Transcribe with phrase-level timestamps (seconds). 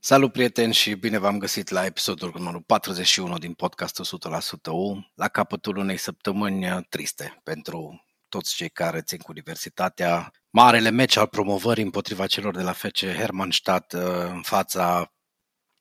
[0.00, 4.20] Salut prieteni și bine v-am găsit la episodul numărul 41 din podcastul
[4.66, 10.32] 100% U, la capătul unei săptămâni triste pentru toți cei care țin cu universitatea.
[10.50, 15.12] Marele meci al promovării împotriva celor de la FC Hermannstadt uh, în fața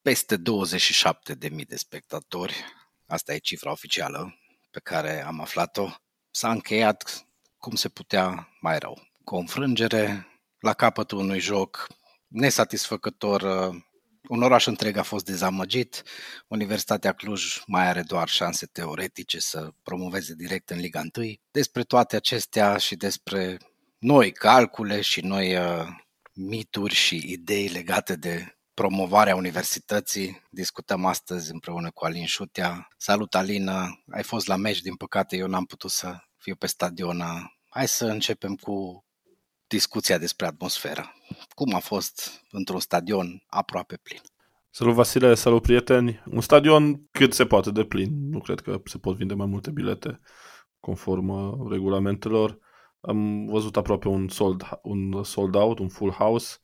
[0.02, 2.56] peste 27.000 de spectatori.
[3.06, 4.40] Asta e cifra oficială
[4.72, 5.90] pe care am aflat-o.
[6.32, 7.28] S-a încheiat
[7.58, 9.08] cum se putea mai rău.
[9.24, 10.28] Cu o înfrângere
[10.60, 11.88] la capătul unui joc
[12.28, 13.76] nesatisfăcător uh,
[14.30, 16.04] un oraș întreg a fost dezamăgit.
[16.48, 21.34] Universitatea Cluj mai are doar șanse teoretice să promoveze direct în Liga 1.
[21.52, 23.58] Despre toate acestea și despre
[23.98, 25.88] noi calcule și noi uh,
[26.34, 30.42] mituri și idei legate de promovarea universității.
[30.50, 32.88] Discutăm astăzi împreună cu Alin Șutea.
[32.98, 37.24] Salut Alina, ai fost la meci, din păcate eu n-am putut să fiu pe stadion.
[37.70, 39.06] Hai să începem cu
[39.68, 41.14] discuția despre atmosferă.
[41.50, 44.20] Cum a fost într-un stadion aproape plin?
[44.70, 46.24] Salut Vasile, salut prieteni.
[46.32, 48.30] Un stadion cât se poate de plin.
[48.30, 50.20] Nu cred că se pot vinde mai multe bilete
[50.80, 52.60] conform uh, regulamentelor.
[53.02, 56.56] Am văzut aproape un sold, un sold out, un full house.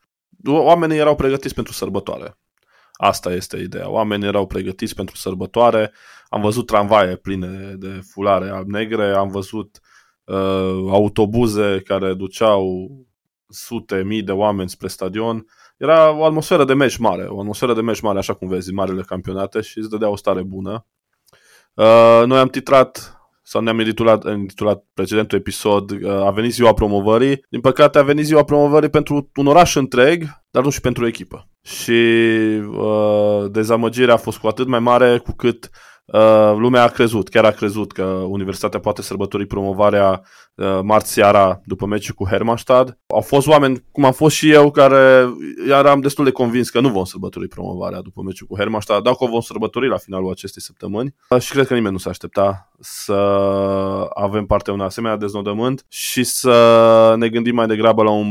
[0.45, 2.37] Oamenii erau pregătiți pentru sărbătoare.
[2.93, 3.89] Asta este ideea.
[3.89, 5.91] Oamenii erau pregătiți pentru sărbătoare.
[6.29, 9.92] Am văzut tramvaie pline de fulare alb-negre, am văzut uh,
[10.89, 12.91] autobuze care duceau
[13.53, 15.45] sute mii de oameni spre stadion.
[15.77, 19.01] Era o atmosferă de meci mare, o atmosferă de meci mare, așa cum vezi, marele
[19.01, 20.85] campionate și îți dădea o stare bună.
[21.73, 27.45] Uh, noi am titrat sau ne-am intitulat, intitulat precedentul episod uh, A venit ziua promovării.
[27.49, 31.07] Din păcate a venit ziua promovării pentru un oraș întreg, dar nu și pentru o
[31.07, 31.49] echipă.
[31.61, 31.91] Și
[32.71, 35.92] uh, dezamăgirea a fost cu atât mai mare cu cât Uh,
[36.57, 40.21] lumea a crezut, chiar a crezut că Universitatea poate sărbători promovarea
[40.55, 42.97] uh, marți seara după meciul cu Hermannstad.
[43.07, 45.29] Au fost oameni, cum am fost și eu, care
[45.67, 49.23] eram destul de convins că nu vom sărbători promovarea după meciul cu Hermannstad, dar că
[49.23, 51.15] o vom sărbători la finalul acestei săptămâni.
[51.29, 53.13] Uh, și cred că nimeni nu se aștepta să
[54.13, 58.27] avem parte un asemenea deznodământ și să ne gândim mai degrabă la un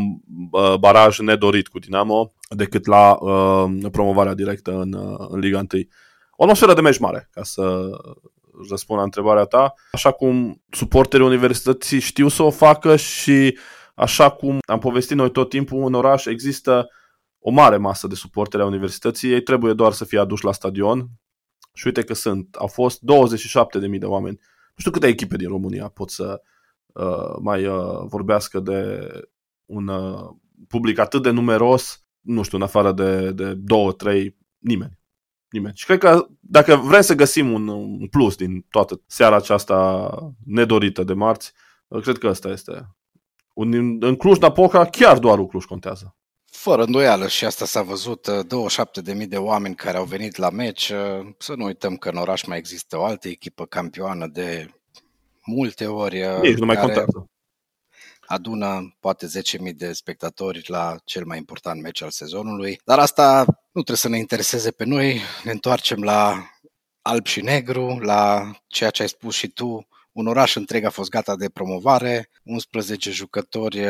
[0.80, 4.96] baraj nedorit cu Dinamo decât la uh, promovarea directă în,
[5.28, 5.66] în Liga 1
[6.42, 7.90] o atmosferă de meci mare, ca să
[8.68, 9.74] răspund la întrebarea ta.
[9.92, 13.58] Așa cum suporterii universității știu să o facă și
[13.94, 16.88] așa cum am povestit noi tot timpul, în oraș există
[17.38, 21.06] o mare masă de suporteri a universității, ei trebuie doar să fie aduși la stadion.
[21.72, 24.38] Și uite că sunt, au fost 27.000 de oameni.
[24.40, 26.40] Nu știu câte echipe din România pot să
[26.86, 29.08] uh, mai uh, vorbească de
[29.64, 30.30] un uh,
[30.68, 35.00] public atât de numeros, nu știu, în afară de, de două, trei, nimeni
[35.52, 35.74] nimeni.
[35.76, 40.08] Și cred că dacă vrem să găsim un, un plus din toată seara aceasta
[40.46, 41.52] nedorită de marți,
[42.02, 42.96] cred că ăsta este.
[43.52, 46.16] Un, în Cluj-Napoca chiar doar un Cluj contează.
[46.44, 48.28] Fără îndoială și asta s-a văzut,
[49.22, 50.92] 27.000 de oameni care au venit la meci.
[51.38, 54.74] Să nu uităm că în oraș mai există o altă echipă campioană de
[55.44, 56.24] multe ori.
[56.42, 56.86] Nici nu mai care...
[56.86, 57.31] contează
[58.32, 63.82] adună poate 10.000 de spectatori la cel mai important meci al sezonului, dar asta nu
[63.82, 66.50] trebuie să ne intereseze pe noi, ne întoarcem la
[67.02, 71.10] alb și negru, la ceea ce ai spus și tu, un oraș întreg a fost
[71.10, 73.80] gata de promovare, 11 jucători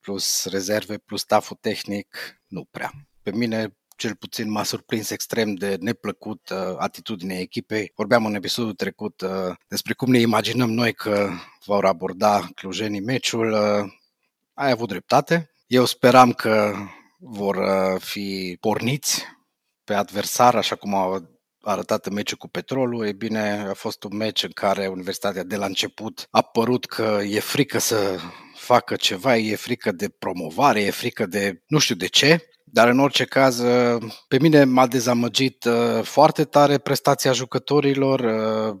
[0.00, 2.92] plus rezerve, plus staful tehnic, nu prea.
[3.22, 7.92] Pe mine cel puțin m-a surprins extrem de neplăcut uh, atitudinea echipei.
[7.94, 11.30] Vorbeam în episodul trecut uh, despre cum ne imaginăm noi că
[11.64, 13.52] vor aborda clujenii meciul.
[13.52, 13.92] Uh,
[14.54, 15.50] ai avut dreptate.
[15.66, 16.74] Eu speram că
[17.18, 19.24] vor uh, fi porniți
[19.84, 21.30] pe adversar, așa cum au
[21.60, 23.06] arătat în meciul cu Petrolul.
[23.06, 27.20] E bine, a fost un meci în care Universitatea de la început a părut că
[27.24, 28.18] e frică să
[28.54, 32.46] facă ceva, e frică de promovare, e frică de nu știu de ce.
[32.74, 38.76] Dar în orice caz, uh, pe mine m-a dezamăgit uh, foarte tare prestația jucătorilor, uh,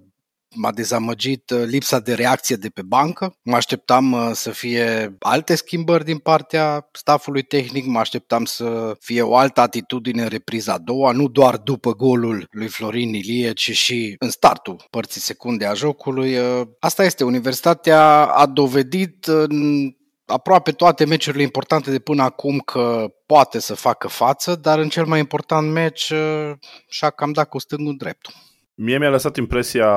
[0.54, 3.34] m-a dezamăgit lipsa de reacție de pe bancă.
[3.42, 9.36] Mă așteptam să fie alte schimbări din partea staffului tehnic, mă așteptam să fie o
[9.36, 14.14] altă atitudine în repriza a doua, nu doar după golul lui Florin Ilie, ci și
[14.18, 16.36] în startul părții secunde a jocului.
[16.80, 19.90] Asta este, Universitatea a dovedit în
[20.32, 25.06] aproape toate meciurile importante de până acum că poate să facă față, dar în cel
[25.06, 26.52] mai important meci uh,
[26.88, 28.34] și-a cam dat cu stângul dreptul.
[28.74, 29.88] Mie mi-a lăsat impresia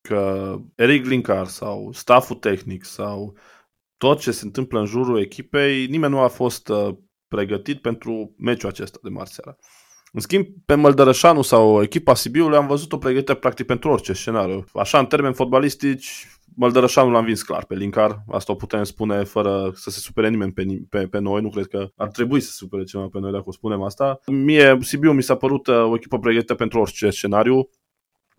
[0.00, 3.36] că Eric Linkar sau stafful tehnic sau
[3.96, 6.94] tot ce se întâmplă în jurul echipei, nimeni nu a fost uh,
[7.28, 9.56] pregătit pentru meciul acesta de marți seara.
[10.12, 14.64] În schimb, pe Măldărășanu sau echipa Sibiului am văzut-o pregătită practic pentru orice scenariu.
[14.74, 19.72] Așa, în termeni fotbalistici, Măldărășanul l-am vins clar pe Linkar, asta o putem spune fără
[19.74, 22.56] să se supere nimeni pe, pe, pe noi, nu cred că ar trebui să se
[22.56, 24.20] supere cineva pe noi dacă o spunem asta.
[24.26, 27.68] Mie, Sibiu mi s-a părut uh, o echipă pregătită pentru orice scenariu,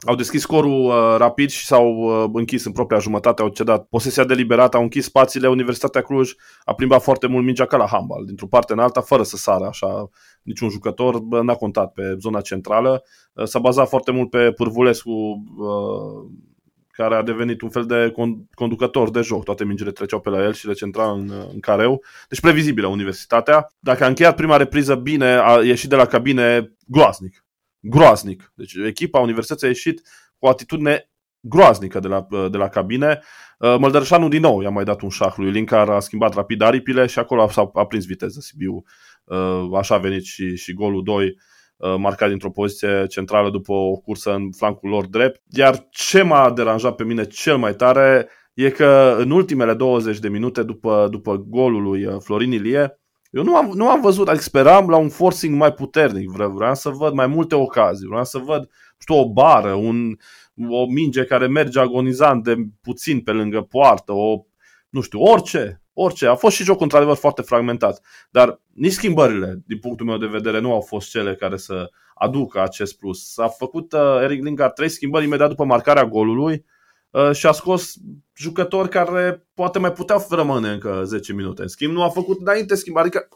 [0.05, 3.85] au deschis scorul uh, rapid și s-au uh, închis în propria jumătate, au cedat.
[3.85, 6.31] Posesia deliberată, au închis spațiile, Universitatea Cluj
[6.63, 9.65] a plimbat foarte mult mingea ca la handball, dintr-o parte în alta, fără să sară
[9.65, 10.09] așa
[10.41, 13.03] niciun jucător, bă, n-a contat pe zona centrală,
[13.33, 16.31] uh, s-a bazat foarte mult pe Pârvulescu, uh,
[16.95, 18.13] care a devenit un fel de
[18.53, 19.43] conducător de joc.
[19.43, 22.03] Toate mingile treceau pe la el și le centra în, în careu.
[22.29, 23.67] Deci previzibilă universitatea.
[23.79, 27.45] Dacă a încheiat prima repriză bine, a ieșit de la cabine groaznic
[27.89, 28.51] groaznic.
[28.55, 30.01] Deci echipa Universității a ieșit
[30.37, 31.09] cu o atitudine
[31.39, 33.21] groaznică de la, de la cabine.
[33.59, 37.05] Uh, Măldărșanu din nou i-a mai dat un șah lui Linkar, a schimbat rapid aripile
[37.05, 38.83] și acolo a, a prins viteză Sibiu.
[39.23, 41.31] Uh, așa a venit și, și golul 2 uh,
[41.97, 45.41] marcat dintr-o poziție centrală după o cursă în flancul lor drept.
[45.49, 50.29] Iar ce m-a deranjat pe mine cel mai tare e că în ultimele 20 de
[50.29, 52.99] minute după, după golul lui Florin Ilie,
[53.35, 56.75] eu nu am, nu am văzut, adică speram la un forcing mai puternic, vreau, vreau
[56.75, 60.17] să văd mai multe ocazii, vreau să văd, știu, o bară, un,
[60.69, 64.45] o minge care merge agonizant de puțin pe lângă poartă, o,
[64.89, 66.27] nu știu, orice, orice.
[66.27, 70.59] A fost și jocul într-adevăr foarte fragmentat, dar nici schimbările, din punctul meu de vedere,
[70.59, 73.31] nu au fost cele care să aducă acest plus.
[73.31, 76.65] S-a făcut uh, Eric Lingard trei schimbări imediat după marcarea golului,
[77.15, 77.93] Uh, și a scos
[78.33, 81.61] jucători care poate mai puteau rămâne încă 10 minute.
[81.61, 82.97] În schimb, nu a făcut înainte schimb.
[82.97, 83.27] Adică,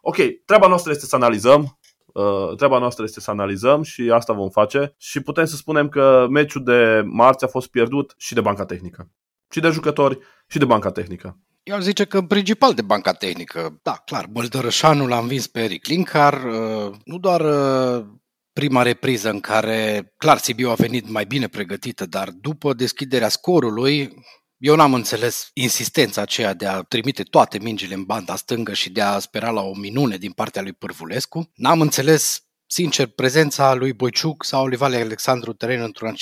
[0.00, 1.78] ok, treaba noastră este să analizăm,
[2.12, 6.26] Uh, treaba noastră este să analizăm și asta vom face și putem să spunem că
[6.30, 9.10] meciul de marți a fost pierdut și de banca tehnică.
[9.50, 11.38] Și de jucători și de banca tehnică.
[11.62, 13.80] Eu aș zice că în principal de banca tehnică.
[13.82, 18.06] Da, clar, Băldărășanu l-a învins pe Eric Linkar, uh, nu doar uh,
[18.52, 24.14] prima repriză în care, clar, Sibiu a venit mai bine pregătită, dar după deschiderea scorului,
[24.56, 29.00] eu n-am înțeles insistența aceea de a trimite toate mingile în banda stângă și de
[29.00, 31.50] a spera la o minune din partea lui Pârvulescu.
[31.54, 36.14] N-am înțeles, sincer, prezența lui Boiciuc sau lui Vale Alexandru Teren într-un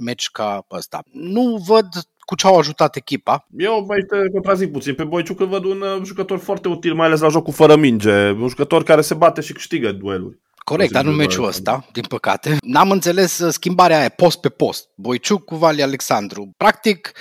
[0.00, 1.02] meci ca ăsta.
[1.12, 1.86] Nu văd
[2.24, 3.46] cu ce au ajutat echipa.
[3.56, 4.94] Eu mai te contrazic puțin.
[4.94, 8.30] Pe Boiciuc îl văd un uh, jucător foarte util, mai ales la jocul fără minge.
[8.30, 10.40] Un jucător care se bate și câștigă dueluri.
[10.64, 12.56] Corect, dar nu meciul ăsta, din păcate.
[12.60, 14.88] N-am înțeles uh, schimbarea aia, post pe post.
[14.96, 16.50] Boiciuc cu Vali Alexandru.
[16.56, 17.12] Practic,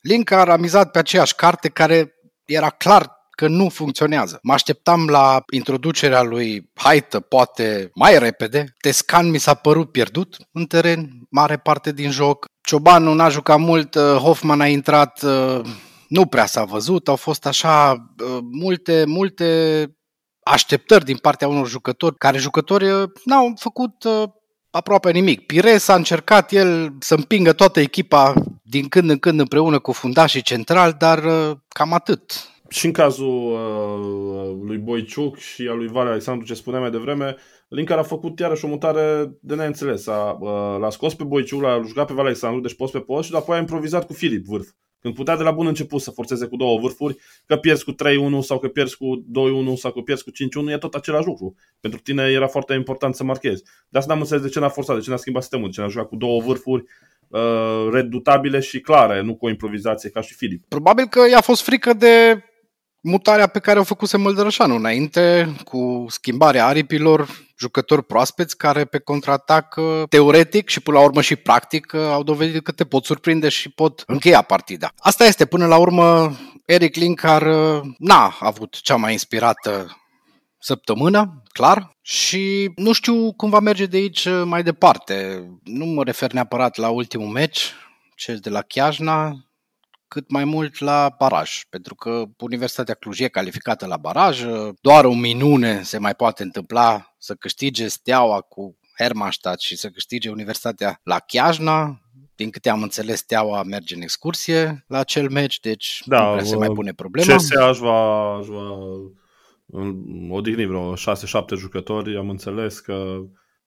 [0.00, 2.14] Linca a mizat pe aceeași carte care
[2.44, 4.38] era clar că nu funcționează.
[4.42, 8.74] Mă așteptam la introducerea lui Haită, poate mai repede.
[8.80, 12.44] Tescan mi s-a părut pierdut în teren, mare parte din joc.
[12.62, 15.60] Ciobanu n-a jucat mult, uh, Hoffman a intrat, uh,
[16.08, 18.06] nu prea s-a văzut, au fost așa
[18.50, 19.84] multe, multe
[20.42, 24.22] așteptări din partea unor jucători, care jucători uh, n-au făcut uh,
[24.70, 25.46] aproape nimic.
[25.46, 30.42] Pires a încercat el să împingă toată echipa din când în când împreună cu fundașii
[30.42, 32.48] central, dar uh, cam atât.
[32.68, 37.36] Și în cazul uh, lui Boiciuc și al lui Vale Alexandru, ce spuneam mai devreme,
[37.70, 40.06] Linkar a făcut iarăși o mutare de neînțeles.
[40.06, 43.24] A, uh, l-a scos pe Boiciuc, l-a jucat pe Vale Alexandru, deci post pe post,
[43.24, 44.68] și după a improvizat cu Filip vârf.
[45.00, 47.94] Când putea de la bun început să forțeze cu două vârfuri, că pierzi cu 3-1
[48.40, 49.24] sau că pierzi cu
[49.74, 51.54] 2-1 sau că pierzi cu 5-1, e tot același lucru.
[51.80, 53.62] Pentru tine era foarte important să marchezi.
[53.88, 55.80] De asta n-am înțeles de ce n-a forțat, de ce n-a schimbat sistemul, de ce
[55.80, 56.84] n-a jucat cu două vârfuri
[57.28, 60.64] uh, redutabile și clare, nu cu o improvizație ca și Filip.
[60.68, 62.44] Probabil că i-a fost frică de
[63.02, 69.80] mutarea pe care o făcuse Măldărășanu înainte, cu schimbarea aripilor, jucători proaspeți care pe contraatac
[70.08, 74.02] teoretic și până la urmă și practic au dovedit că te pot surprinde și pot
[74.06, 74.90] încheia partida.
[74.98, 77.42] Asta este, până la urmă, Eric Linkar
[77.98, 79.94] n-a avut cea mai inspirată
[80.58, 85.46] săptămână, clar, și nu știu cum va merge de aici mai departe.
[85.64, 87.72] Nu mă refer neapărat la ultimul meci,
[88.16, 89.32] cel de la Chiajna,
[90.10, 94.44] cât mai mult la baraj, pentru că Universitatea Cluj e calificată la baraj,
[94.80, 100.30] doar o minune se mai poate întâmpla să câștige Steaua cu Hermannstadt și să câștige
[100.30, 102.00] Universitatea la Chiajna,
[102.34, 106.44] din câte am înțeles, Steaua merge în excursie la acel meci, deci da, nu prea
[106.44, 107.34] se mai pune problema.
[107.36, 108.78] CSA își va, își va
[110.30, 110.96] odihni vreo 6-7
[111.56, 113.16] jucători, am înțeles că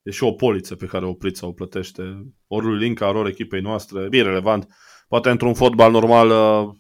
[0.02, 2.04] e și o poliță pe care o pliță o plătește
[2.48, 4.68] ori lui Linca, ori echipei noastre, e relevant.
[5.14, 6.76] Poate într-un fotbal normal uh,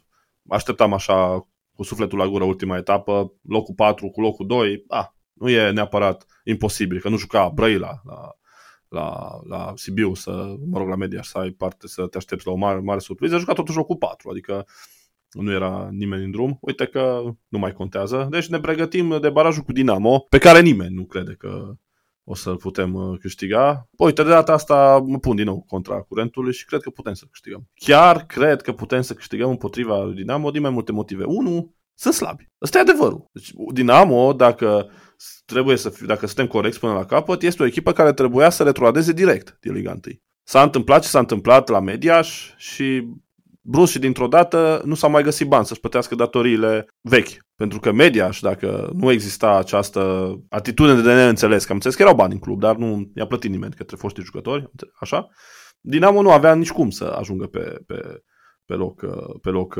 [0.47, 5.49] așteptam așa cu sufletul la gură ultima etapă, locul 4 cu locul 2, ah, nu
[5.49, 8.29] e neapărat imposibil, că nu juca Brăila la,
[8.87, 12.51] la, la Sibiu, să, mă rog, la media să ai parte să te aștepți la
[12.51, 14.65] o mare, mare surpriză, a jucat totuși locul 4, adică
[15.31, 16.57] nu era nimeni în drum.
[16.61, 18.27] Uite că nu mai contează.
[18.29, 21.73] Deci ne pregătim de barajul cu Dinamo, pe care nimeni nu crede că
[22.23, 23.87] o să-l putem uh, câștiga.
[23.95, 27.13] Păi, uite, de data asta mă pun din nou contra curentului și cred că putem
[27.13, 27.69] să câștigăm.
[27.73, 31.23] Chiar cred că putem să câștigăm împotriva lui Dinamo din mai multe motive.
[31.23, 32.49] Unu, sunt slabi.
[32.61, 33.29] Ăsta e adevărul.
[33.31, 34.89] Deci, Dinamo, dacă
[35.45, 38.63] trebuie să fie, dacă suntem corecți până la capăt, este o echipă care trebuia să
[38.63, 39.99] retroadeze direct din Liga 1.
[40.43, 43.07] S-a întâmplat ce s-a întâmplat la Mediaș și
[43.65, 47.29] brusc și dintr-o dată nu s-au mai găsit bani să-și plătească datoriile vechi.
[47.55, 52.15] Pentru că Mediaș, dacă nu exista această atitudine de neînțeles, că am înțeles că erau
[52.15, 55.27] bani în club, dar nu i-a plătit nimeni către foștii jucători, așa,
[55.85, 58.23] Dinamo nu avea nici cum să ajungă pe, pe,
[58.65, 59.05] pe loc,
[59.41, 59.79] pe loc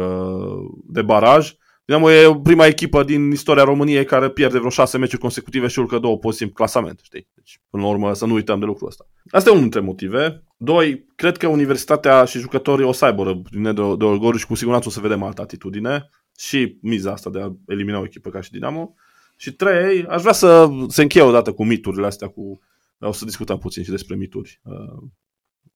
[0.88, 1.54] de baraj
[1.86, 6.00] Dinamo e prima echipă din istoria României care pierde vreo șase meciuri consecutive și urcă
[6.00, 7.28] două poziții în clasament, știi?
[7.34, 9.06] Deci, până la urmă, să nu uităm de lucrul ăsta.
[9.32, 10.44] Asta e unul dintre motive.
[10.58, 14.56] Doi, cred că universitatea și jucătorii o să aibă răbdine de, de orgoliu și cu
[14.56, 18.42] siguranță o să vedem altă atitudine și miza asta de a elimina o echipă ca
[18.42, 18.94] și Dinamo.
[19.38, 22.60] Și trei, aș vrea să se încheie odată cu miturile astea, cu...
[23.00, 25.04] O să discutăm puțin și despre mituri uh,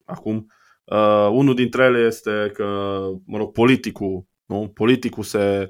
[0.06, 0.52] acum.
[0.84, 2.66] Uh, unul dintre ele este că,
[3.26, 4.72] mă rog, politicul, nu?
[4.74, 5.70] Politicul se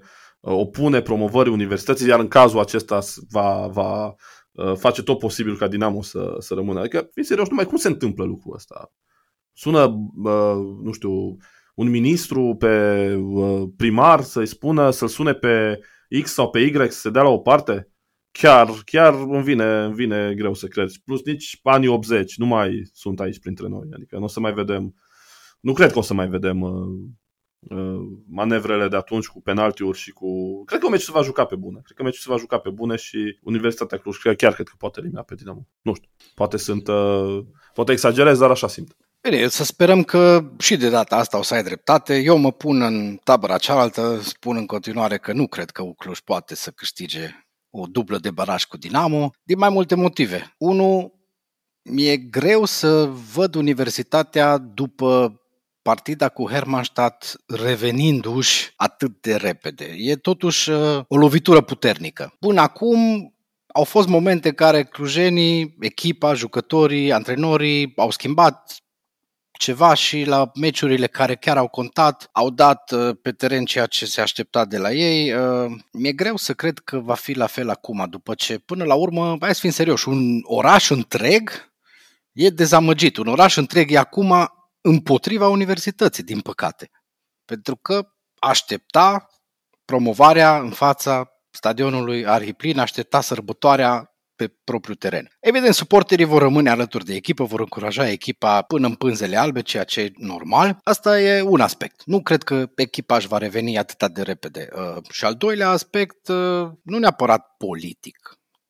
[0.53, 2.99] opune promovării universității, iar în cazul acesta
[3.29, 4.15] va, va
[4.51, 6.79] uh, face tot posibil ca Dinamo să, să rămână.
[6.79, 8.91] Adică, fii serios, numai cum se întâmplă lucrul ăsta?
[9.53, 9.83] Sună,
[10.23, 11.37] uh, nu știu,
[11.75, 15.79] un ministru pe uh, primar să-i spună, să-l sune pe
[16.21, 17.91] X sau pe Y să se dea la o parte?
[18.31, 21.01] Chiar, chiar îmi vine, îmi vine greu să crezi.
[21.05, 23.87] Plus nici anii 80 nu mai sunt aici printre noi.
[23.93, 24.95] Adică nu o să mai vedem,
[25.59, 27.09] nu cred că o să mai vedem Uh,
[28.29, 30.27] manevrele de atunci cu penaltiuri și cu...
[30.65, 31.79] Cred că meciul se va juca pe bune.
[31.83, 34.73] Cred că meciul se va juca pe bune și Universitatea Cluj cred, chiar cred că
[34.77, 35.67] poate elimina pe Dinamo.
[35.81, 36.09] Nu știu.
[36.35, 36.87] Poate sunt...
[36.87, 38.95] Uh, poate exagerez, dar așa simt.
[39.21, 42.17] Bine, să sperăm că și de data asta o să ai dreptate.
[42.17, 46.55] Eu mă pun în tabăra cealaltă, spun în continuare că nu cred că Cluj poate
[46.55, 50.55] să câștige o dublă de baraj cu Dinamo, din mai multe motive.
[50.57, 51.13] Unu,
[51.83, 55.41] mi-e greu să văd Universitatea după
[55.87, 59.93] partida cu Hermannstadt revenindu-și atât de repede.
[59.97, 62.33] E totuși uh, o lovitură puternică.
[62.39, 62.99] Până acum
[63.67, 68.75] au fost momente în care clujenii, echipa, jucătorii, antrenorii au schimbat
[69.51, 74.05] ceva și la meciurile care chiar au contat, au dat uh, pe teren ceea ce
[74.05, 75.33] se aștepta de la ei.
[75.33, 78.93] Uh, mi-e greu să cred că va fi la fel acum, după ce, până la
[78.93, 81.71] urmă, hai să fim serioși, un oraș întreg
[82.31, 83.17] e dezamăgit.
[83.17, 86.89] Un oraș întreg e acum împotriva universității, din păcate.
[87.45, 88.07] Pentru că
[88.39, 89.27] aștepta
[89.85, 95.29] promovarea în fața stadionului Arhiplin, aștepta sărbătoarea pe propriul teren.
[95.39, 99.83] Evident, suporterii vor rămâne alături de echipă, vor încuraja echipa până în pânzele albe, ceea
[99.83, 100.77] ce e normal.
[100.83, 102.01] Asta e un aspect.
[102.05, 104.67] Nu cred că echipa își va reveni atât de repede.
[104.75, 108.17] Uh, și al doilea aspect, uh, nu neapărat politic,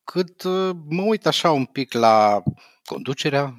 [0.04, 2.44] cât uh, mă uit așa un pic la
[2.84, 3.54] conducerea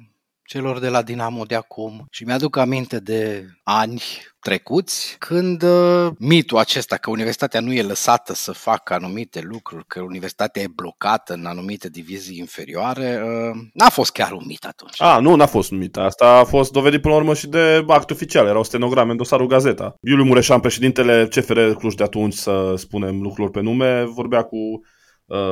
[0.49, 4.01] celor de la Dinamo de acum și mi-aduc aminte de ani
[4.39, 10.01] trecuți, când uh, mitul acesta că universitatea nu e lăsată să facă anumite lucruri, că
[10.01, 15.01] universitatea e blocată în anumite divizii inferioare, uh, n-a fost chiar un mit atunci.
[15.01, 15.97] A, nu, n-a fost un mit.
[15.97, 18.47] Asta a fost dovedit până la urmă și de act oficial.
[18.47, 19.95] Erau stenograme în dosarul Gazeta.
[20.01, 24.97] Iuliu Mureșan, președintele CFR Cluj de atunci, să spunem lucruri pe nume, vorbea cu uh,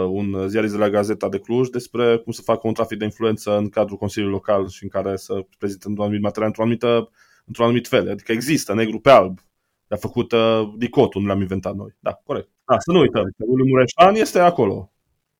[0.10, 3.58] un ziarist de la Gazeta de Cluj despre cum să facă un trafic de influență
[3.58, 7.10] în cadrul Consiliului Local și în care să prezinte un anumit material într-o anumită,
[7.46, 8.10] într-un anumit fel.
[8.10, 9.40] Adică există negru pe alb.
[9.88, 11.96] Le-a făcut uh, dicotul, nu l-am inventat noi.
[12.00, 12.50] Da, corect.
[12.66, 13.24] Da, să nu uităm.
[13.48, 14.92] Iuliu Mureșan este acolo.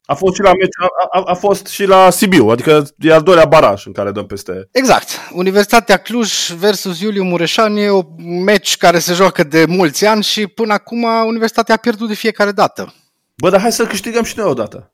[0.10, 3.22] A fost și la meci, a, a, a fost și la Sibiu, adică e al
[3.22, 4.68] doilea baraj în care dăm peste.
[4.72, 5.08] Exact.
[5.34, 10.48] Universitatea Cluj versus Iuliu Mureșan e un meci care se joacă de mulți ani și
[10.48, 12.94] până acum Universitatea a pierdut de fiecare dată.
[13.42, 14.92] Bă, dar hai să câștigăm și noi odată.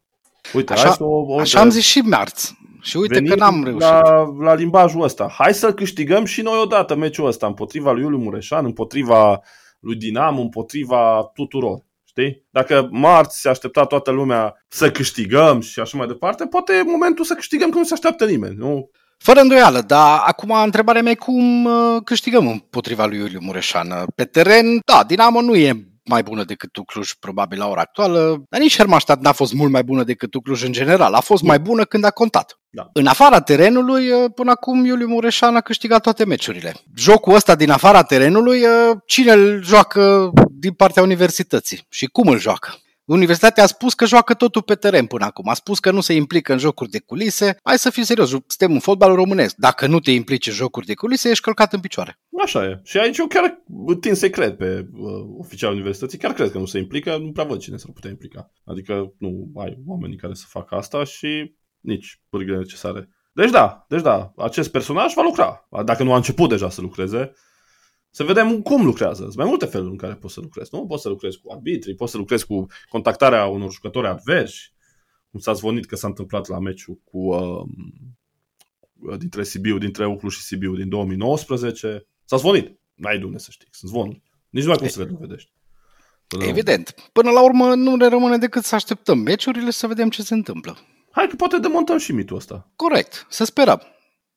[0.53, 2.57] Uite, așa, hai să o, o, așa am zis și marți.
[2.81, 3.81] Și uite că n-am reușit.
[3.81, 4.01] La,
[4.39, 5.33] la limbajul ăsta.
[5.37, 9.41] Hai să câștigăm și noi odată meciul ăsta împotriva lui Iuliu Mureșan, împotriva
[9.79, 11.85] lui Dinam, împotriva tuturor.
[12.03, 12.45] Știi?
[12.49, 17.25] Dacă marți se aștepta toată lumea să câștigăm și așa mai departe, poate e momentul
[17.25, 18.55] să câștigăm când nu se așteaptă nimeni.
[18.55, 18.89] Nu?
[19.17, 24.05] Fără îndoială, dar acum întrebarea mea e cum uh, câștigăm împotriva lui Iuliu Mureșan.
[24.15, 28.59] Pe teren, da, Dinamo nu e mai bună decât Cluj, probabil la ora actuală, dar
[28.59, 31.13] nici Hermannstadt n-a fost mult mai bună decât Cluj în general.
[31.13, 32.59] A fost mai bună când a contat.
[32.69, 32.89] Da.
[32.93, 36.73] În afara terenului, uh, până acum Iuliu Mureșan a câștigat toate meciurile.
[36.95, 42.39] Jocul ăsta din afara terenului, uh, cine îl joacă din partea universității și cum îl
[42.39, 42.73] joacă?
[43.05, 45.49] Universitatea a spus că joacă totul pe teren până acum.
[45.49, 47.57] A spus că nu se implică în jocuri de culise.
[47.63, 49.55] Hai să fii serios, suntem un fotbal românesc.
[49.55, 52.19] Dacă nu te implici în jocuri de culise, ești călcat în picioare.
[52.43, 52.79] Așa e.
[52.83, 53.63] Și aici eu chiar
[53.99, 56.17] tin să cred pe uh, oficialul universității.
[56.17, 57.17] Chiar cred că nu se implică.
[57.17, 58.51] Nu prea văd cine s-ar putea implica.
[58.65, 63.09] Adică nu ai oamenii care să facă asta și nici pârghile necesare.
[63.33, 65.67] Deci da, deci da, acest personaj va lucra.
[65.85, 67.31] Dacă nu a început deja să lucreze,
[68.15, 69.21] să vedem cum lucrează.
[69.23, 70.69] Sunt mai multe feluri în care poți să lucrezi.
[70.71, 74.73] Nu poți să lucrezi cu arbitrii, poți să lucrezi cu contactarea unor jucători adversi.
[75.31, 77.63] Cum s-a zvonit că s-a întâmplat la meciul cu uh,
[79.17, 82.07] dintre Sibiu, dintre Uclu și Sibiu din 2019.
[82.25, 82.79] S-a zvonit.
[82.93, 83.67] N-ai de unde să știi.
[83.71, 84.21] Sunt zvonuri.
[84.49, 85.51] Nici nu mai cum să le dovedești.
[86.39, 86.95] Evident.
[87.13, 90.77] Până la urmă nu ne rămâne decât să așteptăm meciurile să vedem ce se întâmplă.
[91.11, 92.71] Hai că poate demontăm și mitul ăsta.
[92.75, 93.81] Corect, să sperăm.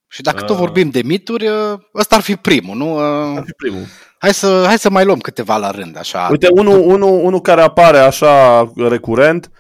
[0.09, 0.47] Și dacă uh...
[0.47, 2.95] tot vorbim de mituri, uh, ăsta ar fi primul, nu?
[2.95, 3.85] Uh, ar fi primul.
[4.19, 6.29] Hai să, hai să mai luăm câteva la rând, așa.
[6.31, 9.51] Uite, unul, unul, unul care apare așa recurent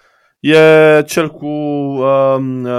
[0.40, 0.58] e
[1.06, 2.36] cel cu uh,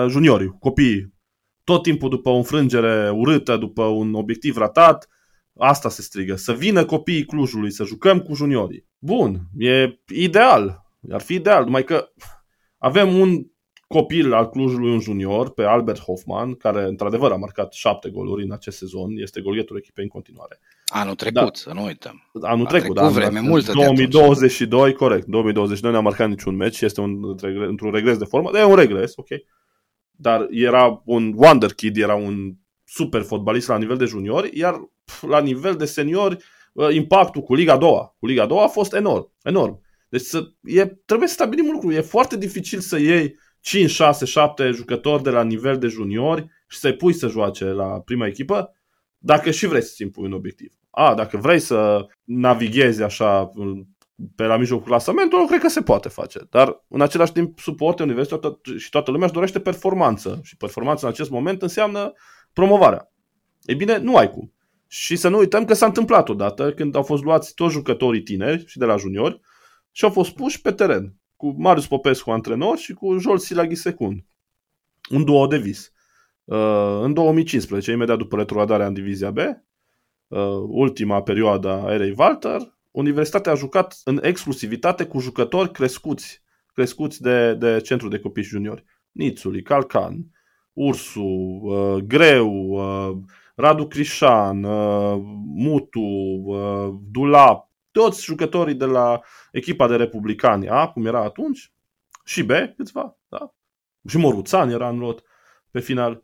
[0.07, 1.15] juniorii, copiii.
[1.63, 5.07] Tot timpul după o înfrângere urâtă, după un obiectiv ratat,
[5.57, 6.35] asta se strigă.
[6.35, 8.85] Să vină copiii Clujului, să jucăm cu juniorii.
[8.97, 10.85] Bun, e ideal.
[11.11, 12.07] Ar fi ideal, numai că
[12.77, 13.43] avem un
[13.87, 18.51] copil al Clujului, un junior, pe Albert Hoffman, care într-adevăr a marcat șapte goluri în
[18.51, 20.59] acest sezon, este golietul echipei în continuare.
[20.85, 21.49] Anul trecut, da.
[21.53, 22.29] să nu uităm.
[22.41, 23.07] Anul a trecut, da.
[23.07, 27.35] vreme multă 2022, corect, 2022 nu a marcat niciun meci, este un,
[27.67, 29.27] într-un regres de formă, dar e un regres, ok.
[30.11, 32.53] Dar era un wonder kid, era un
[32.83, 34.89] super fotbalist la nivel de juniori, iar
[35.21, 36.37] la nivel de seniori,
[36.73, 37.89] uh, impactul cu Liga 2,
[38.19, 39.81] cu Liga 2 a fost enorm, enorm.
[40.09, 44.25] Deci să, e, trebuie să stabilim un lucru, e foarte dificil să iei 5, 6,
[44.25, 48.71] 7 jucători de la nivel de juniori și să-i pui să joace la prima echipă,
[49.17, 50.73] dacă și vrei să-ți impui un obiectiv.
[50.89, 53.51] A, dacă vrei să navighezi așa
[54.35, 56.39] pe la mijlocul clasamentului, cred că se poate face.
[56.49, 60.39] Dar în același timp suporte universitatea și toată lumea își dorește performanță.
[60.43, 62.13] Și performanța în acest moment înseamnă
[62.53, 63.11] promovarea.
[63.61, 64.53] Ei bine, nu ai cum.
[64.87, 68.65] Și să nu uităm că s-a întâmplat odată când au fost luați toți jucătorii tineri
[68.67, 69.39] și de la juniori
[69.91, 74.25] și au fost puși pe teren cu Marius Popescu antrenor și cu Joel Silaghi secund.
[75.09, 75.91] Un duo de vis.
[76.43, 82.77] Uh, în 2015, imediat după retrogradarea în Divizia B, uh, ultima perioadă a erei Walter,
[82.91, 86.41] Universitatea a jucat în exclusivitate cu jucători crescuți,
[86.73, 88.83] crescuți de, de centru de copii și juniori.
[89.11, 90.31] Nițuli, Calcan,
[90.73, 93.17] Ursu, uh, Greu, uh,
[93.55, 95.21] Radu Crișan, uh,
[95.55, 101.73] Mutu, uh, Dulap, toți jucătorii de la echipa de republicani A, cum era atunci,
[102.25, 103.53] și B, câțiva, da?
[104.07, 105.23] Și Moruțan era în lot
[105.71, 106.23] pe final.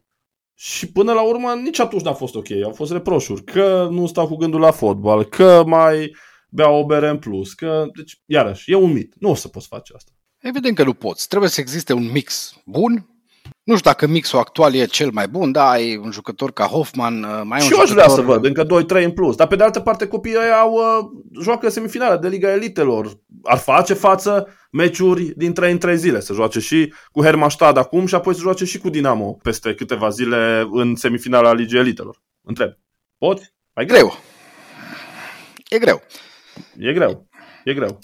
[0.54, 2.52] Și până la urmă nici atunci n-a fost ok.
[2.64, 6.16] Au fost reproșuri că nu stau cu gândul la fotbal, că mai
[6.50, 9.14] bea o bere în plus, că, deci, iarăși, e un mit.
[9.20, 10.12] Nu o să poți face asta.
[10.38, 11.28] Evident că nu poți.
[11.28, 13.13] Trebuie să existe un mix bun
[13.64, 17.24] nu știu dacă mixul actual e cel mai bun, da, ai un jucător ca Hoffman,
[17.24, 19.36] uh, mai și un eu aș vrea să văd, încă 2-3 în plus.
[19.36, 23.20] Dar pe de altă parte copiii ăia au, uh, joacă semifinala de Liga Elitelor.
[23.44, 26.20] Ar face față meciuri din 3 în 3 zile.
[26.20, 30.10] Să joace și cu Hermannstad acum și apoi să joace și cu Dinamo peste câteva
[30.10, 32.22] zile în semifinala Ligii Elitelor.
[32.42, 32.70] Întreb.
[33.18, 33.54] Pot?
[33.74, 34.18] Mai greu.
[35.70, 36.02] E greu.
[36.78, 37.28] E greu.
[37.64, 38.00] E greu.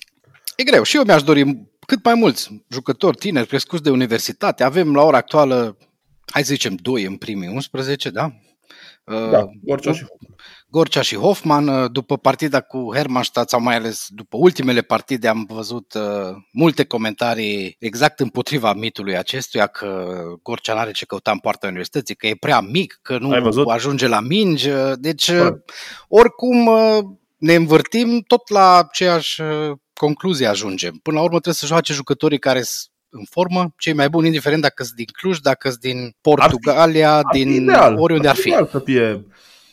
[0.55, 0.83] E greu.
[0.83, 4.63] Și eu mi-aș dori cât mai mulți jucători tineri crescuți de universitate.
[4.63, 5.77] Avem la ora actuală,
[6.25, 8.31] hai să zicem, doi în primii 11, da?
[9.03, 10.35] Da, Gorcea și Hoffman.
[10.67, 11.91] Gorcea și Hoffman.
[11.91, 17.75] După partida cu Hermannstadt sau mai ales după ultimele partide am văzut uh, multe comentarii
[17.79, 22.35] exact împotriva mitului acestuia că Gorcea nu are ce căuta în poarta universității, că e
[22.39, 24.69] prea mic, că nu ajunge la mingi.
[24.95, 25.47] Deci, uh,
[26.07, 26.99] oricum, uh,
[27.37, 30.99] ne învârtim tot la aceeași uh, concluzie ajungem.
[31.03, 34.61] Până la urmă trebuie să joace jucătorii care sunt în formă, cei mai buni, indiferent
[34.61, 38.35] dacă sunt din Cluj, dacă sunt din Portugalia, ar fi, ar din ideal, oriunde ar
[38.35, 38.53] fi.
[38.53, 39.25] Ar fi să fie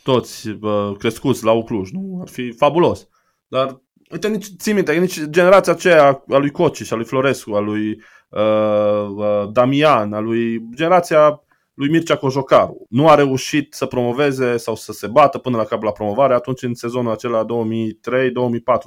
[0.02, 2.18] toți uh, crescuți la Cluj, nu?
[2.20, 3.08] Ar fi fabulos.
[3.48, 7.54] Dar, uite, nici, ții minte, nici generația aceea a lui Coci și a lui Florescu,
[7.54, 11.45] a lui uh, uh, Damian, a lui generația
[11.76, 12.86] lui Mircea Cojocaru.
[12.88, 16.62] Nu a reușit să promoveze sau să se bată până la cap la promovare atunci
[16.62, 17.46] în sezonul acela 2003-2004,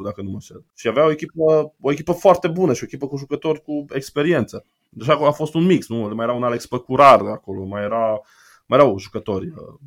[0.04, 0.66] dacă nu mă știu.
[0.76, 4.66] Și avea o echipă, o echipă foarte bună și o echipă cu jucători cu experiență.
[4.90, 5.98] Deci a fost un mix, nu?
[5.98, 8.22] Mai era un Alex Păcurar acolo, mai, era,
[8.66, 9.46] mai erau jucători.
[9.46, 9.80] Uh,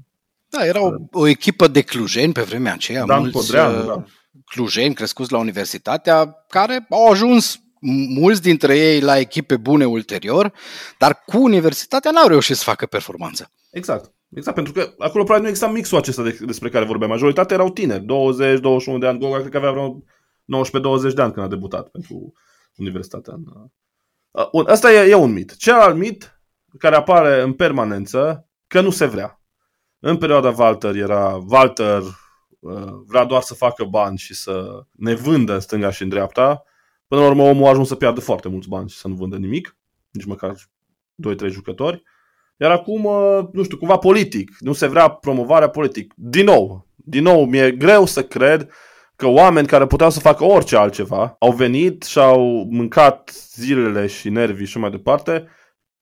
[0.48, 4.04] da, era o, o echipă de clujeni pe vremea aceea, Dan mulți Codreanu, uh, da.
[4.44, 7.60] clujeni crescuți la universitatea, care au ajuns
[8.08, 10.52] mulți dintre ei la echipe bune ulterior,
[10.98, 13.50] dar cu universitatea n-au reușit să facă performanță.
[13.70, 14.12] Exact.
[14.34, 17.10] Exact, pentru că acolo probabil nu exista mixul acesta de, despre care vorbeam.
[17.10, 19.18] Majoritatea erau tineri, 20, 21 de ani.
[19.18, 20.02] Goga cred că avea vreo
[21.10, 22.32] 19-20 de ani când a debutat pentru
[22.76, 23.34] universitatea.
[24.52, 25.56] Bun, asta e, e un mit.
[25.56, 26.40] Celălalt mit
[26.78, 29.40] care apare în permanență, că nu se vrea.
[29.98, 32.02] În perioada Walter era Walter
[32.58, 36.64] uh, vrea doar să facă bani și să ne vândă în stânga și în dreapta.
[37.12, 39.36] Până la urmă omul a ajuns să piardă foarte mulți bani și să nu vândă
[39.36, 39.76] nimic,
[40.10, 40.54] nici măcar
[41.46, 42.02] 2-3 jucători.
[42.56, 46.12] Iar acum, uh, nu știu, cumva politic, nu se vrea promovarea politic.
[46.16, 48.70] Din nou, din nou, mi-e greu să cred
[49.16, 54.28] că oameni care puteau să facă orice altceva au venit și au mâncat zilele și
[54.28, 55.48] nervii și mai departe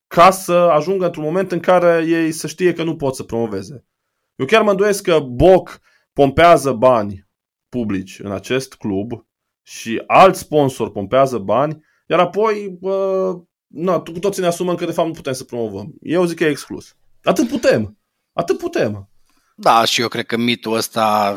[0.07, 3.87] ca să ajungă într-un moment în care ei să știe că nu pot să promoveze.
[4.35, 5.81] Eu chiar mă îndoiesc că Boc
[6.13, 7.29] pompează bani
[7.69, 9.29] publici în acest club
[9.71, 13.35] și alt sponsor pompează bani, iar apoi bă,
[13.67, 15.93] na, cu toții ne asumăm că de fapt nu putem să promovăm.
[16.01, 16.97] Eu zic că e exclus.
[17.23, 17.99] Atât putem.
[18.33, 19.11] Atât putem.
[19.55, 21.37] Da, și eu cred că mitul ăsta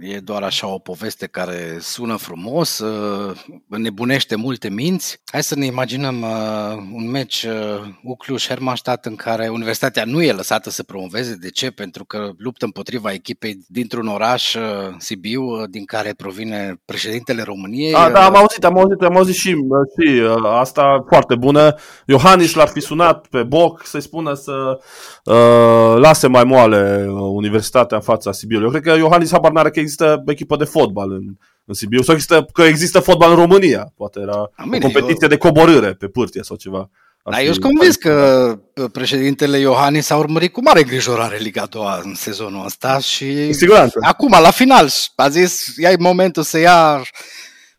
[0.00, 5.20] e doar așa o poveste care sună frumos, uh, nebunește multe minți.
[5.32, 10.70] Hai să ne imaginăm uh, un meci uh, Ucluș-Hermannstadt în care Universitatea nu e lăsată
[10.70, 11.34] să promoveze.
[11.34, 11.70] De ce?
[11.70, 14.56] Pentru că luptă împotriva echipei dintr-un oraș,
[14.98, 17.94] Sibiu, din care provine președintele României.
[17.94, 19.50] A, da, am auzit, am auzit, am auzit și,
[19.98, 21.74] și asta foarte bună.
[22.06, 24.78] Iohannis l-ar fi sunat pe Boc să-i spună să
[25.24, 28.64] uh, lase mai moale Universitatea în fața Sibiului.
[28.66, 31.24] Eu cred că Iohannis habar n-are că există echipă de fotbal în,
[31.64, 33.92] în Sibiu sau există, că există fotbal în România.
[33.96, 35.28] Poate era Bine, o competiție eu...
[35.28, 36.90] de coborâre pe pârtie sau ceva.
[37.30, 38.54] Dar eu sunt convins că
[38.92, 43.98] președintele Iohannis a urmărit cu mare grijorare Liga 2 în sezonul ăsta și Siguranță.
[44.02, 47.02] acum, la final, a zis, ia momentul să ia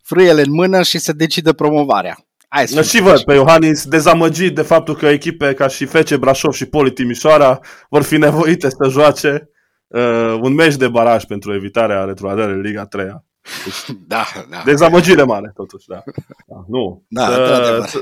[0.02, 2.18] frâiele în mână și să decide promovarea.
[2.48, 6.54] Hai să și văd pe Iohannis dezamăgit de faptul că echipe ca și Fece Brașov
[6.54, 9.50] și Poli Timișoara vor fi nevoite să joace
[9.90, 13.28] uh, un meci de baraj pentru evitarea retrogradării în Liga 3
[13.66, 14.62] deci, da, da.
[14.66, 16.04] Dezamăgire mare, totuși, da.
[16.48, 17.06] da nu.
[17.10, 18.00] Da, să, să,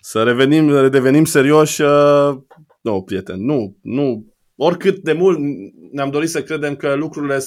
[0.00, 2.36] să revenim, redevenim serioși, uh,
[2.80, 4.34] nu, prieten, nu, nu.
[4.56, 5.38] Oricât de mult
[5.92, 7.38] ne-am dorit să credem că lucrurile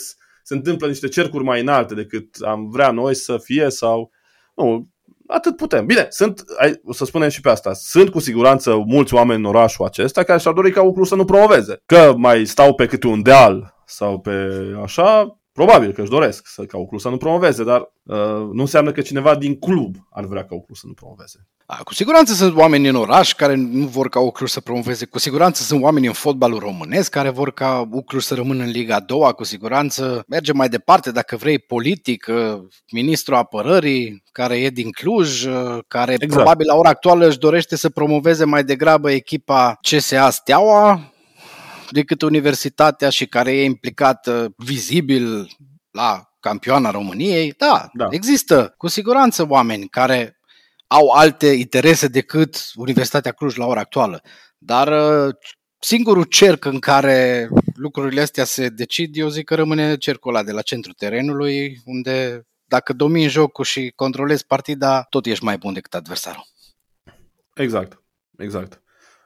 [0.43, 4.11] se întâmplă niște cercuri mai înalte decât am vrea noi să fie sau...
[4.55, 4.87] Nu,
[5.31, 5.85] atât putem.
[5.85, 6.43] Bine, sunt,
[6.83, 10.39] o să spunem și pe asta, sunt cu siguranță mulți oameni în orașul acesta care
[10.39, 11.81] și-ar dori ca Uclu să nu promoveze.
[11.85, 14.49] Că mai stau pe câte un deal sau pe
[14.83, 18.17] așa, Probabil că își doresc să, ca Uclu să nu promoveze, dar uh,
[18.53, 21.47] nu înseamnă că cineva din club ar vrea ca Uclu să nu promoveze.
[21.65, 25.19] A, cu siguranță sunt oameni în oraș care nu vor ca Uclu să promoveze, cu
[25.19, 28.99] siguranță sunt oameni în fotbalul românesc care vor ca Uclu să rămână în Liga a
[28.99, 32.59] doua, cu siguranță merge mai departe, dacă vrei, politic, uh,
[32.91, 36.33] ministrul apărării, care e din Cluj, uh, care exact.
[36.33, 41.08] probabil la ora actuală își dorește să promoveze mai degrabă echipa CSA Steaua,
[41.91, 45.47] decât universitatea și care e implicată vizibil
[45.91, 50.39] la campioana României, da, da, există cu siguranță oameni care
[50.87, 54.21] au alte interese decât Universitatea Cluj la ora actuală.
[54.57, 54.87] Dar
[55.27, 55.35] uh,
[55.79, 60.51] singurul cerc în care lucrurile astea se decid, eu zic că rămâne cercul ăla de
[60.51, 65.93] la centrul terenului, unde dacă domini jocul și controlezi partida, tot ești mai bun decât
[65.93, 66.43] adversarul.
[67.55, 68.03] Exact,
[68.37, 68.81] exact.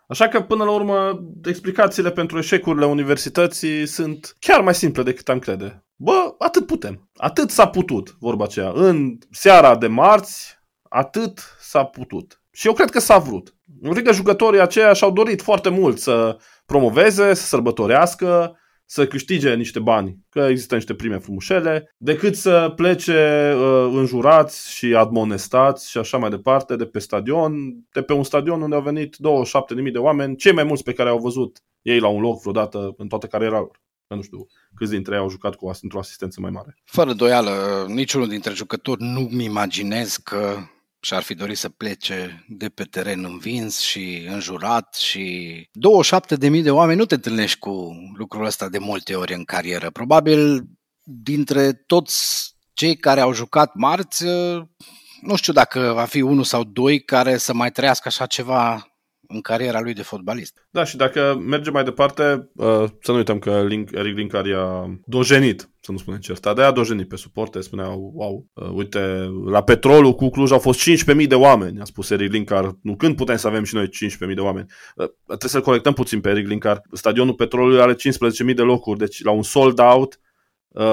[0.08, 5.40] Așa că, până la urmă, explicațiile pentru eșecurile universității sunt chiar mai simple decât am
[5.40, 5.86] crede.
[5.96, 7.10] Bă, atât putem.
[7.16, 8.72] Atât s-a putut, vorba aceea.
[8.74, 12.42] În seara de marți, atât s-a putut.
[12.52, 13.56] Și eu cred că s-a vrut.
[13.82, 18.58] Eu cred că jucătorii aceia și-au dorit foarte mult să promoveze, să sărbătorească,
[18.94, 24.96] să câștige niște bani, că există niște prime frumușele, decât să plece uh, înjurați și
[24.96, 27.54] admonestați și așa mai departe de pe stadion,
[27.92, 31.10] de pe un stadion unde au venit 27.000 de oameni, cei mai mulți pe care
[31.10, 33.82] au văzut ei la un loc vreodată în toată cariera lor.
[34.08, 36.76] Că nu știu câți dintre ei au jucat cu într-o asistență mai mare.
[36.84, 40.56] Fără doială, niciunul dintre jucători nu-mi imaginez că
[41.04, 45.70] și-ar fi dorit să plece de pe teren învins și înjurat și
[46.50, 49.90] 27.000 de oameni nu te întâlnești cu lucrul ăsta de multe ori în carieră.
[49.90, 50.64] Probabil
[51.04, 54.26] dintre toți cei care au jucat marți,
[55.22, 58.93] nu știu dacă va fi unul sau doi care să mai trăiască așa ceva
[59.28, 60.68] în cariera lui de fotbalist.
[60.70, 65.00] Da, și dacă mergem mai departe, uh, să nu uităm că Link, Eric Linkar i-a
[65.06, 69.00] dojenit, să nu spunem certat, dar i-a dojenit pe suporte, spunea, wow, uh, uite,
[69.46, 73.16] la petrolul cu Cluj au fost 15.000 de oameni, a spus Eric Linkar, nu când
[73.16, 74.68] putem să avem și noi 15.000 de oameni.
[74.96, 76.82] Uh, trebuie să-l corectăm puțin pe Eric Linkar.
[76.92, 80.20] Stadionul petrolului are 15.000 de locuri, deci la un sold out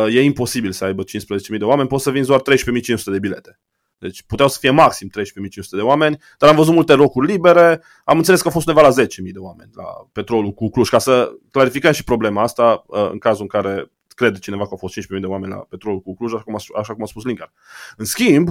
[0.08, 3.60] e imposibil să aibă 15.000 de oameni, poți să vinzi doar 13.500 de bilete.
[4.00, 5.22] Deci puteau să fie maxim 13.500
[5.70, 9.02] de oameni, dar am văzut multe locuri libere, am înțeles că a fost undeva la
[9.02, 13.18] 10.000 de oameni la petrolul cu Cluj, ca să clarificăm și problema asta uh, în
[13.18, 16.32] cazul în care crede cineva că au fost 15.000 de oameni la petrolul cu Cluj,
[16.32, 17.52] așa cum a, așa cum a spus Linkar.
[17.96, 18.48] În schimb,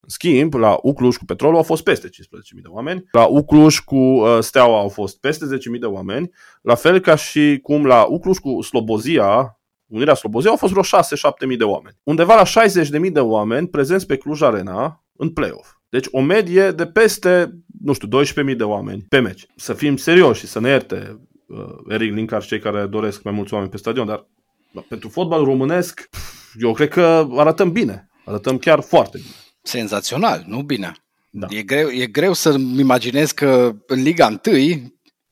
[0.00, 2.12] în schimb, la Ucluș cu petrolul au fost peste 15.000
[2.62, 6.30] de oameni, la Ucluș cu uh, Steaua au fost peste 10.000 de oameni,
[6.62, 9.57] la fel ca și cum la Ucluș cu Slobozia,
[9.88, 11.96] Unirea Slobozia au fost vreo 6-7 mii de oameni.
[12.02, 15.76] Undeva la 60 de mii de oameni prezenți pe Cluj Arena în play-off.
[15.88, 18.08] Deci o medie de peste, nu știu,
[18.50, 19.46] 12.000 de oameni pe meci.
[19.56, 23.32] Să fim serioși și să ne ierte uh, Eric Linkar și cei care doresc mai
[23.32, 24.26] mulți oameni pe stadion, dar
[24.88, 26.08] pentru fotbal românesc,
[26.60, 28.08] eu cred că arătăm bine.
[28.24, 29.34] Arătăm chiar foarte bine.
[29.62, 30.92] Senzațional, nu bine.
[31.30, 31.46] Da.
[31.50, 34.56] E, greu, e greu să-mi imaginez că în Liga 1,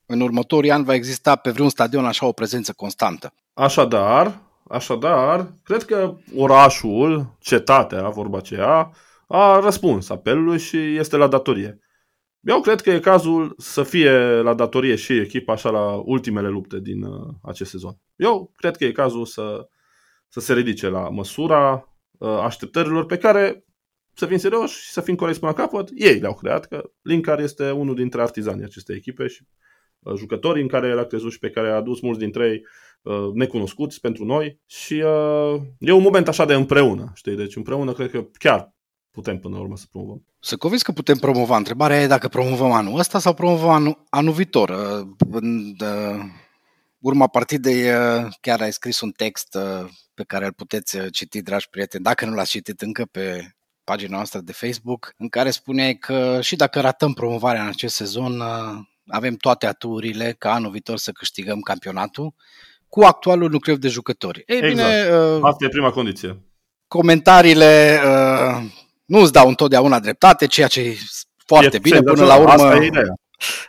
[0.06, 3.34] în următorii ani, va exista pe vreun stadion așa o prezență constantă.
[3.54, 8.90] Așadar, așadar, cred că orașul, cetatea, vorba aceea,
[9.26, 11.80] a răspuns apelului și este la datorie.
[12.40, 16.80] Eu cred că e cazul să fie la datorie și echipa așa la ultimele lupte
[16.80, 17.98] din uh, acest sezon.
[18.16, 19.68] Eu cred că e cazul să,
[20.28, 23.64] să se ridice la măsura uh, așteptărilor pe care,
[24.14, 27.40] să fim serioși și să fim corecți până la capăt, ei le-au creat, că Linkar
[27.40, 29.65] este unul dintre artizanii acestei echipe și uh,
[30.16, 32.66] jucătorii în care el a crezut și pe care a adus mulți dintre ei
[33.02, 37.92] uh, necunoscuți pentru noi și uh, e un moment așa de împreună, știi, deci împreună
[37.92, 38.74] cred că chiar
[39.16, 40.24] putem până la urmă să promovăm.
[40.40, 41.56] Să convins că putem promova.
[41.56, 44.68] Întrebarea e dacă promovăm anul ăsta sau promovăm anul, anul viitor.
[44.68, 46.24] Uh, în uh,
[46.98, 49.58] urma partidei uh, chiar ai scris un text
[50.14, 53.50] pe care îl puteți citi, dragi prieteni, dacă nu l-ați citit încă pe
[53.84, 58.42] pagina noastră de Facebook, în care spuneai că și dacă ratăm promovarea în acest sezon,
[59.06, 62.34] avem toate aturile ca anul viitor să câștigăm campionatul
[62.88, 64.42] cu actualul nucleu de jucători.
[64.46, 64.74] Ei exact.
[64.74, 66.40] bine, Asta e prima condiție.
[66.88, 68.00] Comentariile
[69.04, 70.96] nu îți dau întotdeauna dreptate, ceea ce e
[71.46, 72.00] foarte e bine.
[72.00, 73.14] Până la urmă, asta e ideea.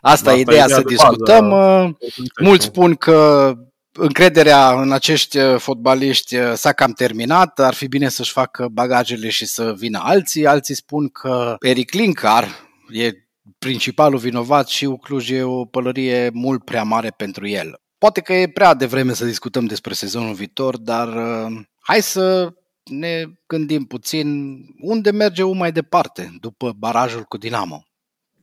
[0.01, 1.49] Asta, e ideea, să discutăm.
[1.49, 1.97] Bază,
[2.41, 3.53] Mulți spun că
[3.91, 9.29] încrederea în acești uh, fotbaliști uh, s-a cam terminat, ar fi bine să-și facă bagajele
[9.29, 10.47] și să vină alții.
[10.47, 12.47] Alții spun că Eric Linkar
[12.89, 13.11] e
[13.57, 17.81] principalul vinovat și Ucluj e o pălărie mult prea mare pentru el.
[17.97, 23.23] Poate că e prea devreme să discutăm despre sezonul viitor, dar uh, hai să ne
[23.47, 27.83] gândim puțin unde merge mai departe după barajul cu Dinamo.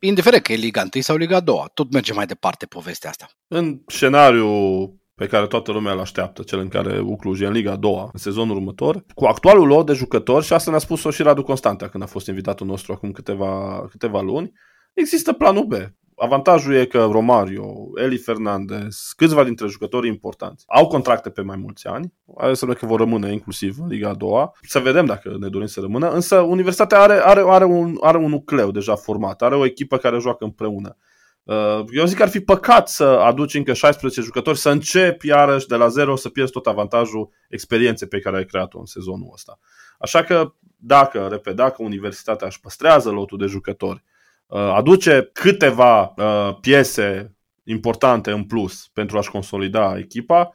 [0.01, 3.31] Indiferent că e Liga 1 sau Liga 2, tot merge mai departe povestea asta.
[3.49, 7.77] În scenariul pe care toată lumea îl așteaptă, cel în care Ucluj e în Liga
[7.77, 11.43] 2 în sezonul următor, cu actualul lor de jucători, și asta ne-a spus-o și Radu
[11.43, 14.53] Constantea când a fost invitatul nostru acum câteva, câteva luni,
[14.95, 15.73] există planul B.
[16.17, 21.87] Avantajul e că Romario, Eli Fernandez, câțiva dintre jucătorii importanți au contracte pe mai mulți
[21.87, 22.13] ani,
[22.53, 25.81] să că vor rămâne inclusiv în Liga a doua, să vedem dacă ne dorim să
[25.81, 29.97] rămână, însă Universitatea are, are, are, un, are un nucleu deja format, are o echipă
[29.97, 30.97] care joacă împreună.
[31.43, 35.67] Uh, eu zic că ar fi păcat să aduci încă 16 jucători, să începi iarăși
[35.67, 39.59] de la zero, să pierzi tot avantajul experienței pe care ai creat-o în sezonul ăsta.
[39.99, 44.14] Așa că dacă, repet, dacă Universitatea își păstrează lotul de jucători, Uh,
[44.47, 50.55] aduce câteva uh, piese importante în plus pentru a-și consolida echipa,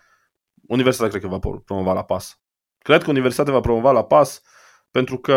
[0.67, 2.39] Universitatea cred că va promova la pas.
[2.77, 4.41] Cred că Universitatea va promova la pas
[4.91, 5.35] pentru că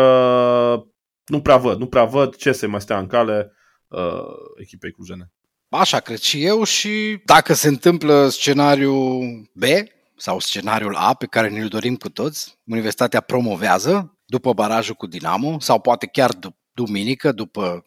[1.25, 3.51] nu prea văd, nu prea văd ce se mai stea în cale
[3.87, 3.99] uh,
[4.61, 5.31] echipei clujene.
[5.69, 9.21] Așa cred și eu și dacă se întâmplă scenariul
[9.53, 9.63] B
[10.17, 15.59] sau scenariul A pe care ne-l dorim cu toți, Universitatea promovează după barajul cu Dinamo
[15.59, 16.31] sau poate chiar
[16.73, 17.83] duminică după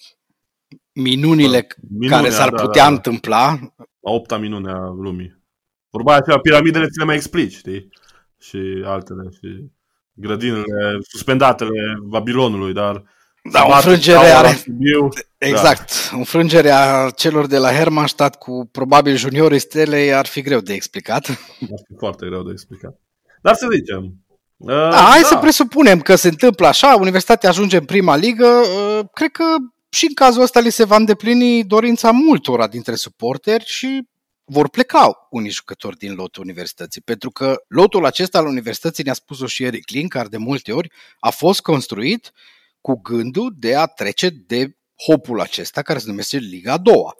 [0.92, 2.94] minunile Minunea, care s-ar da, putea da, da.
[2.94, 3.58] întâmpla.
[4.02, 5.42] A opta minune a lumii.
[5.90, 7.88] Vorba aceea, piramidele ți le mai explici, știi?
[8.38, 9.70] Și altele, și
[10.12, 13.04] grădinile, suspendatele Babilonului, dar
[13.52, 14.48] da, o frângere are...
[14.48, 16.10] Sibiu, exact.
[16.10, 16.16] Da.
[16.16, 21.28] Înfrângerea celor de la Hermannstadt cu probabil juniorii stelei ar fi greu de explicat.
[21.28, 23.00] Ar fi foarte greu de explicat.
[23.42, 24.14] Dar să zicem.
[24.56, 25.26] Uh, da, hai da.
[25.26, 28.46] să presupunem că se întâmplă așa, Universitatea ajunge în prima ligă.
[28.46, 29.44] Uh, cred că
[29.96, 34.08] și în cazul ăsta li se va îndeplini dorința multora dintre suporteri și
[34.44, 39.46] vor pleca unii jucători din lotul universității, pentru că lotul acesta al universității, ne-a spus-o
[39.46, 42.32] și Eric Linkar de multe ori, a fost construit
[42.80, 47.14] cu gândul de a trece de hopul acesta care se numește Liga a doua.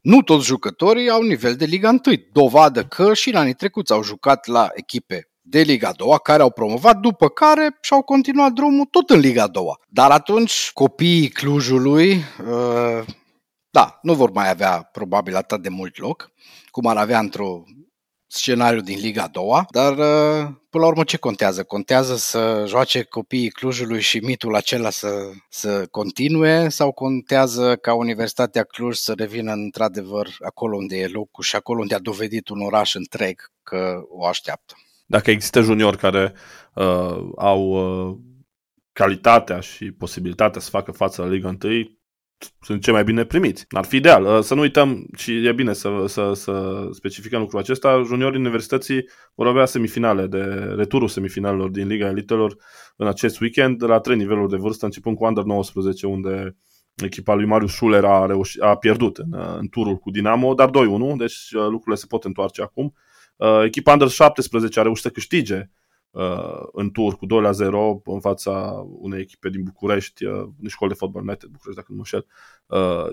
[0.00, 2.00] Nu toți jucătorii au nivel de Liga 1,
[2.32, 6.50] dovadă că și în anii trecuți au jucat la echipe de Liga 2 care au
[6.50, 9.64] promovat, după care și-au continuat drumul tot în Liga 2.
[9.88, 13.04] Dar atunci copiii Clujului, uh,
[13.70, 16.30] da, nu vor mai avea probabil atât de mult loc,
[16.70, 17.62] cum ar avea într-o
[18.26, 21.62] scenariu din Liga 2, dar uh, până la urmă ce contează?
[21.62, 28.62] Contează să joace copiii Clujului și mitul acela să, să continue sau contează ca Universitatea
[28.62, 32.94] Cluj să revină într-adevăr acolo unde e locul și acolo unde a dovedit un oraș
[32.94, 34.74] întreg că o așteaptă?
[35.14, 36.32] Dacă există juniori care
[36.74, 38.16] uh, au uh,
[38.92, 41.58] calitatea și posibilitatea să facă față la Liga 1,
[42.60, 43.64] sunt cei mai bine primiți.
[43.68, 44.24] Ar fi ideal.
[44.24, 49.08] Uh, să nu uităm, și e bine să, să, să specificăm lucrul acesta, juniorii universității
[49.34, 50.42] vor avea semifinale de
[50.76, 52.56] returul semifinalelor din Liga Elitelor
[52.96, 56.56] în acest weekend la trei niveluri de vârstă, începând cu Under 19, unde
[56.94, 60.72] echipa lui Marius Schuler a, reușit, a pierdut în, în turul cu Dinamo, dar 2-1,
[61.16, 62.94] deci lucrurile se pot întoarce acum.
[63.64, 65.70] Echipa Under 17 a reușit să câștige
[66.72, 70.98] în tur cu 2 la 0 în fața unei echipe din București, uh, școală de
[70.98, 72.26] fotbal United București, dacă nu mă șel,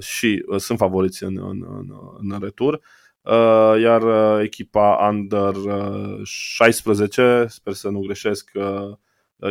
[0.01, 1.87] și sunt favoriți în, în, în,
[2.31, 2.81] în retur.
[3.21, 5.53] Uh, iar uh, echipa Under
[6.23, 8.51] 16, uh, sper să nu greșesc,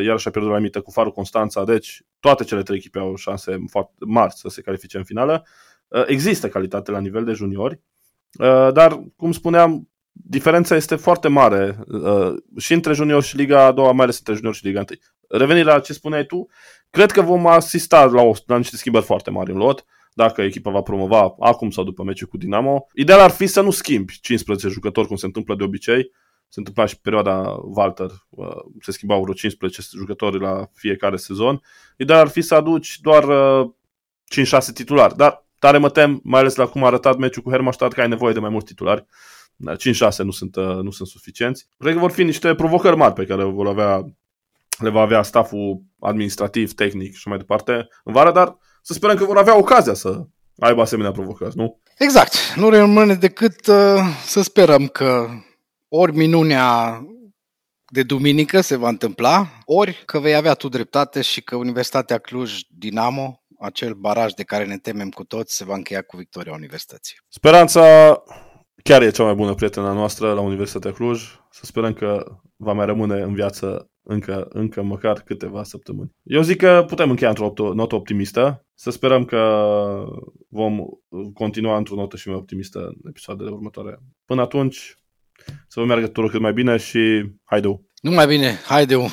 [0.05, 3.59] iarăși a pierdut la limită cu Farul Constanța, deci toate cele trei echipe au șanse
[3.69, 5.47] foarte mari să se califice în finală.
[6.07, 7.81] Există calitate la nivel de juniori,
[8.73, 9.89] dar, cum spuneam,
[10.25, 11.79] diferența este foarte mare
[12.57, 14.87] și între junior și Liga a doua, mai ales între junior și Liga 1.
[15.29, 16.49] Revenind la ce spuneai tu,
[16.91, 20.71] cred că vom asista la, o, la niște schimbări foarte mari în lot dacă echipa
[20.71, 22.87] va promova acum sau după meciul cu Dinamo.
[22.95, 26.11] Ideal ar fi să nu schimbi 15 jucători, cum se întâmplă de obicei.
[26.49, 28.47] Se întâmpla și perioada Walter, uh,
[28.81, 31.63] se schimbau vreo 15 jucători la fiecare sezon.
[31.97, 36.55] Ideal ar fi să aduci doar 5-6 uh, titulari, dar tare mă tem, mai ales
[36.55, 39.07] la cum a arătat meciul cu Hermannstadt, că ai nevoie de mai mulți titulari.
[39.69, 41.67] 5-6 nu sunt, uh, nu sunt suficienți.
[41.79, 44.05] Cred că vor fi niște provocări mari pe care vor avea,
[44.79, 49.25] le va avea staful administrativ, tehnic și mai departe în vară, dar să sperăm că
[49.25, 50.27] vor avea ocazia să
[50.59, 51.81] aibă asemenea provocări, nu?
[51.99, 52.35] Exact.
[52.57, 55.29] Nu rămâne decât uh, să sperăm că
[55.89, 57.01] ori minunea
[57.93, 62.59] de duminică se va întâmpla, ori că vei avea tu dreptate și că Universitatea Cluj
[62.69, 67.17] Dinamo, acel baraj de care ne temem cu toți, se va încheia cu victoria Universității.
[67.29, 67.83] Speranța
[68.83, 71.23] chiar e cea mai bună prietena noastră la Universitatea Cluj.
[71.51, 72.25] Să sperăm că
[72.57, 76.15] va mai rămâne în viață încă, încă măcar câteva săptămâni.
[76.23, 78.67] Eu zic că putem încheia într-o notă optimistă.
[78.75, 79.65] Să sperăm că
[80.49, 80.79] vom
[81.35, 83.99] continua într-o notă și mai optimistă în episoadele următoare.
[84.25, 84.95] Până atunci,
[85.69, 87.85] să vă meargă totul cât mai bine și haideu!
[88.03, 89.11] Numai bine, haideu!